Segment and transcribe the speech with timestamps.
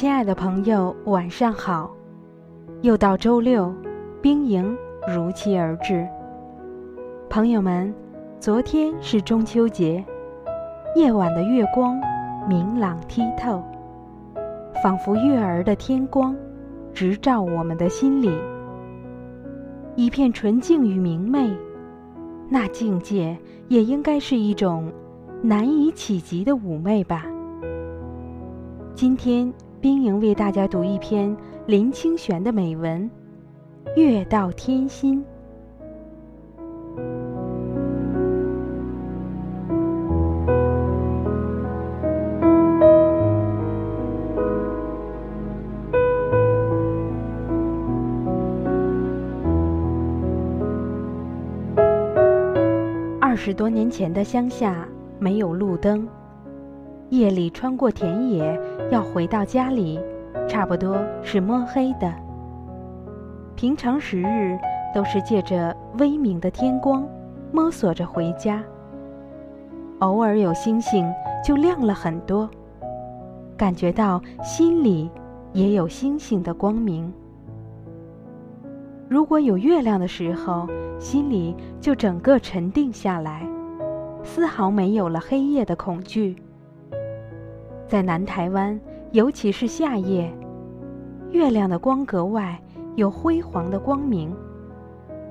[0.00, 1.94] 亲爱的朋友，晚上好！
[2.80, 3.70] 又到周六，
[4.22, 4.74] 兵营
[5.14, 6.08] 如期而至。
[7.28, 7.94] 朋友们，
[8.38, 10.02] 昨天是中秋节，
[10.96, 12.00] 夜晚的月光
[12.48, 13.62] 明朗剔透，
[14.82, 16.34] 仿佛月儿的天光，
[16.94, 18.32] 直照我们的心里。
[19.96, 21.54] 一片纯净与明媚，
[22.48, 23.36] 那境界
[23.68, 24.90] 也应该是一种
[25.42, 27.26] 难以企及的妩媚吧。
[28.94, 29.52] 今天。
[29.80, 31.34] 冰莹为大家读一篇
[31.64, 33.10] 林清玄的美文
[33.96, 35.24] 《月到天心》。
[53.18, 54.86] 二十多年前的乡下
[55.18, 56.06] 没有路灯。
[57.10, 58.58] 夜里穿过田野，
[58.90, 59.98] 要回到家里，
[60.48, 62.12] 差不多是摸黑的。
[63.56, 64.56] 平常时日
[64.94, 67.04] 都是借着微明的天光，
[67.52, 68.62] 摸索着回家。
[69.98, 71.12] 偶尔有星星，
[71.44, 72.48] 就亮了很多，
[73.56, 75.10] 感觉到心里
[75.52, 77.12] 也有星星的光明。
[79.08, 80.68] 如果有月亮的时候，
[81.00, 83.44] 心里就整个沉定下来，
[84.22, 86.36] 丝毫没有了黑夜的恐惧。
[87.90, 90.32] 在南台湾，尤其是夏夜，
[91.32, 92.56] 月亮的光格外
[92.94, 94.32] 有辉煌的光明，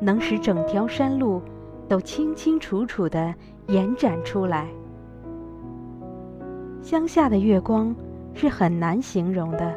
[0.02, 1.42] 能使整条山路
[1.88, 3.34] 都清清楚楚地
[3.68, 4.68] 延展出来。
[6.82, 7.96] 乡下的月光
[8.34, 9.74] 是很难形容的，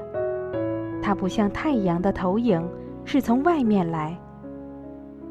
[1.01, 2.69] 它不像太阳的投影
[3.05, 4.19] 是从外面来，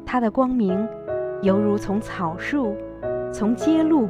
[0.06, 0.88] 它的光明
[1.42, 2.74] 犹如从草树、
[3.30, 4.08] 从街路、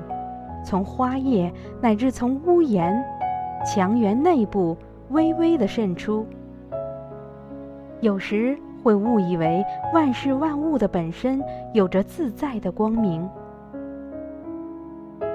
[0.65, 3.05] 从花叶乃至从屋檐。
[3.65, 4.77] 墙垣内部
[5.11, 6.27] 微微的渗出，
[8.01, 9.65] 有时会误以为
[9.95, 11.41] 万事万物的本身
[11.73, 13.29] 有着自在的光明。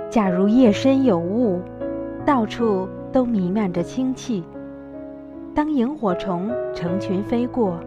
[0.09, 1.61] 假如夜深有雾，
[2.25, 4.44] 到处都弥漫着清气，
[5.55, 7.79] 当萤火虫成群飞过，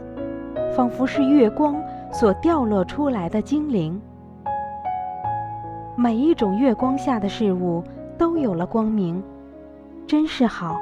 [0.75, 1.77] 仿佛是月光
[2.13, 4.01] 所掉落出来的精灵。
[5.97, 7.85] 每一种月光下的事物
[8.17, 9.23] 都有了光明。
[10.11, 10.77] 真是好。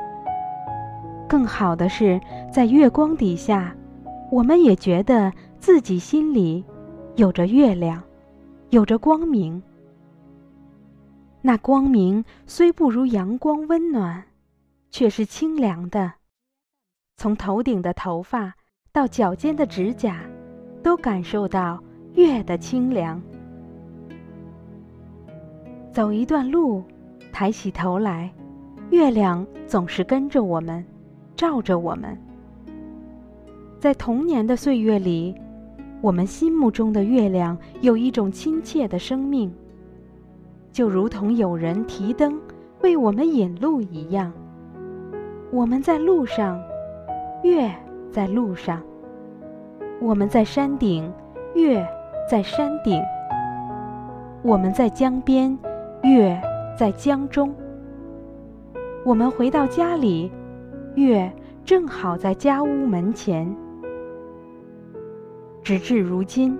[1.28, 2.18] 更好的是，
[2.50, 3.76] 在月光底下，
[4.32, 6.64] 我们也觉得自己心里
[7.14, 8.02] 有着月亮，
[8.70, 9.62] 有着光明。
[11.42, 14.24] 那光明虽不如阳光温暖，
[14.90, 16.10] 却是清凉的。
[17.18, 18.54] 从头顶的头发
[18.92, 20.22] 到脚尖的指甲，
[20.82, 21.78] 都感受到
[22.14, 23.20] 月的清凉。
[25.92, 26.82] 走一段路，
[27.30, 28.32] 抬起头来。
[28.91, 30.82] 月亮总是跟着我们，
[31.37, 32.16] 照着我们。
[33.78, 35.34] 在童年的岁月里，
[36.00, 39.53] 我们心目中的月亮有一种亲切的生命，
[40.72, 42.41] 就如同有人提灯
[42.81, 44.32] 为我们引路一样。
[45.50, 46.59] 我们在路上，
[47.43, 47.70] 月
[48.10, 48.78] 在路上；
[50.00, 51.12] 我们在山顶，
[51.55, 51.87] 月
[52.28, 53.03] 在山顶；
[54.43, 55.56] 我们在江边，
[56.03, 56.41] 月
[56.76, 57.55] 在江中。
[59.08, 60.30] 我们回到家里，
[60.94, 61.32] 月
[61.64, 63.50] 正好在家屋门前。
[65.62, 66.58] 直至如今，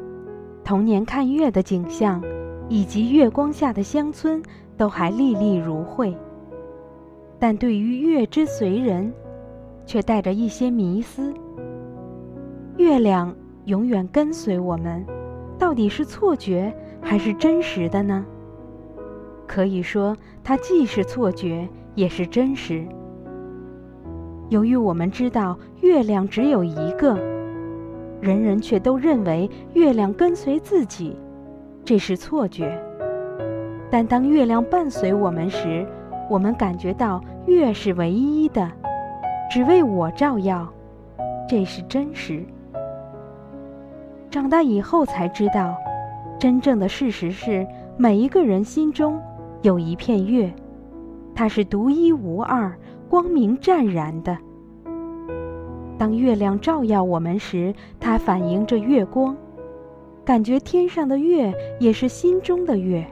[0.65, 2.25] 童年看月的景象，
[2.67, 4.43] 以及月光下的乡村，
[4.79, 6.17] 都还历历如绘。
[7.39, 9.13] 但对于月之随人，
[9.85, 11.35] 却带着一些迷思。
[12.79, 13.37] 月亮
[13.67, 15.05] 永远跟随我们，
[15.59, 18.25] 到底是错觉还是真实的呢？
[19.47, 21.69] 可以说，它既是错觉。
[21.99, 22.87] 也是真实。
[24.51, 27.19] 由于我们知道月亮只有一个，
[28.21, 31.17] 人人却都认为月亮跟随自己，
[31.85, 32.81] 这是错觉。
[33.91, 35.85] 但当月亮伴随我们时，
[36.31, 38.71] 我们感觉到月是唯一的，
[39.51, 40.73] 只为我照耀，
[41.49, 42.45] 这是真实。
[44.31, 45.75] 长大以后才知道，
[46.39, 47.67] 真正的事实是
[47.97, 49.21] 每一个人心中
[49.63, 50.49] 有一片月。
[51.39, 52.77] 它是独一无二、
[53.09, 54.37] 光明湛然的。
[55.97, 59.37] 当月亮照耀我们时，它反映着月光，
[60.25, 63.07] 感觉天上的月也是心中的月。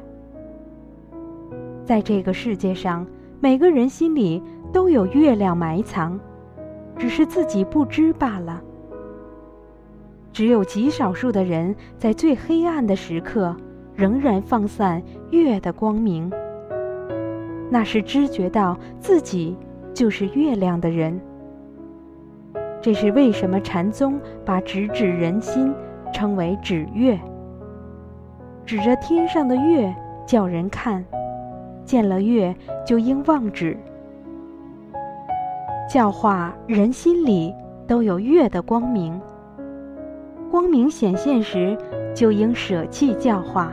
[1.84, 3.06] 在这个世界上，
[3.38, 4.42] 每个人心里
[4.72, 6.18] 都有月亮埋藏，
[6.98, 8.60] 只是自己不知罢了。
[10.32, 13.54] 只有极少数的人在最黑暗的时刻，
[13.94, 15.00] 仍然放散
[15.30, 16.28] 月的光明。
[17.70, 19.56] 那是知觉到自己
[19.92, 21.20] 就是月亮的人，
[22.80, 25.74] 这是为什么禅宗把直指人心
[26.12, 27.18] 称为指月，
[28.64, 31.04] 指着天上的月叫人看，
[31.84, 32.54] 见了月
[32.84, 33.76] 就应望止，
[35.88, 37.52] 教化人心里
[37.86, 39.20] 都有月的光明。
[40.50, 41.76] 光明显现时，
[42.14, 43.72] 就应舍弃教化，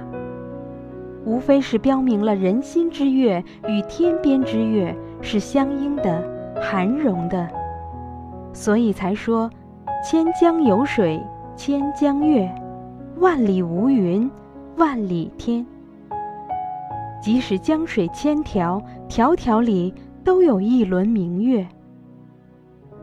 [1.26, 6.22] 无非是标明了人心之月与天边之月是相应的、
[6.62, 7.50] 含容的。
[8.52, 9.50] 所以才说
[10.04, 11.22] ：“千江有水
[11.56, 12.54] 千江月，
[13.20, 14.30] 万里无云
[14.78, 15.66] 万里天。”
[17.22, 19.94] 即使江水千条，条条里
[20.26, 21.66] 都有一轮明月。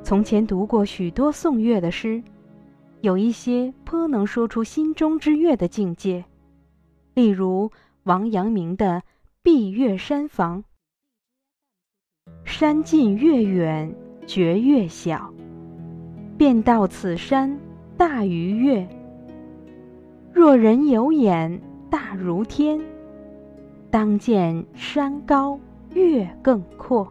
[0.02, 2.22] 从前读过许多颂月的诗，
[3.00, 6.24] 有一些颇能说出心中之月的境界，
[7.14, 7.70] 例如
[8.04, 8.86] 王阳明的
[9.42, 10.64] 《闭月山房》
[12.44, 13.94] ：“山近月远，
[14.26, 15.30] 觉月小。”
[16.38, 17.54] 便道此山
[17.98, 18.88] 大于月，
[20.32, 21.60] 若人有眼
[21.90, 22.80] 大如天，
[23.90, 25.60] 当见山高
[25.92, 27.06] 月更阔。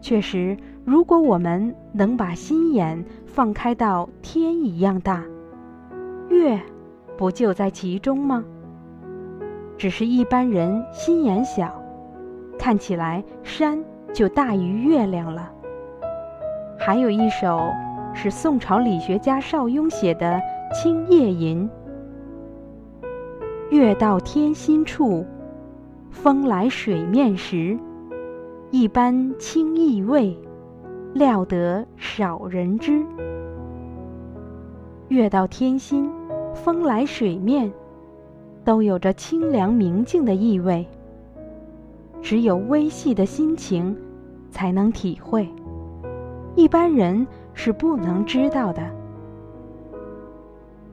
[0.00, 5.22] 确实，如果我们能把心眼放开到天一样大，
[6.30, 6.58] 月
[7.18, 8.42] 不就在其中吗？
[9.76, 11.82] 只是一般人心眼小，
[12.58, 13.82] 看起来山
[14.12, 15.50] 就大于月亮了。
[16.78, 17.70] 还有一首
[18.14, 20.36] 是宋朝理学家邵雍写的
[20.74, 21.68] 《清夜吟》
[23.70, 25.24] ：“月到天心处，
[26.10, 27.78] 风来水面时，
[28.70, 30.36] 一般清意味，
[31.14, 33.04] 料得少人知。”
[35.08, 36.10] 月到天心，
[36.54, 37.72] 风来水面，
[38.64, 40.86] 都有着清凉明净的意味。
[42.22, 43.94] 只有微细的心情，
[44.50, 45.46] 才能体会。
[46.56, 48.82] 一般人是不能知道的。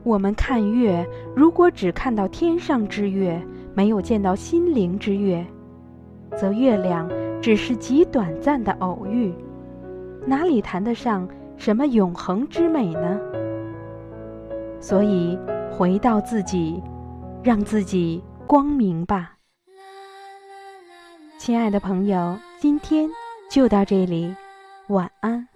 [0.02, 3.40] 我们看月，如果只看到天上之月，
[3.72, 5.46] 没有见到心灵之月，
[6.36, 7.08] 则月亮
[7.40, 9.32] 只是极短暂的偶遇，
[10.26, 11.26] 哪里谈得上
[11.56, 13.18] 什么永恒之美呢？
[14.80, 15.38] 所以，
[15.70, 16.82] 回到自己，
[17.44, 19.36] 让自己光明吧。
[21.38, 23.10] 亲爱的朋友，今天
[23.50, 24.32] 就到这里，
[24.88, 25.51] 晚安。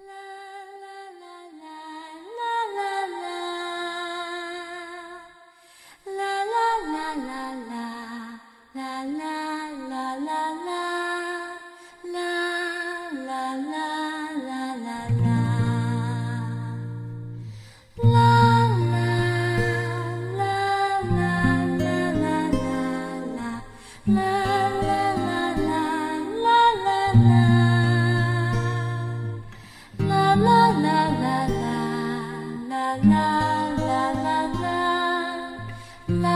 [36.09, 36.36] La